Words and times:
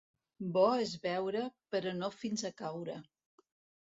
Bo 0.53 0.61
és 0.85 0.93
beure, 1.03 1.43
però 1.75 1.91
no 1.97 2.09
fins 2.21 2.45
a 2.49 2.51
caure. 2.63 2.97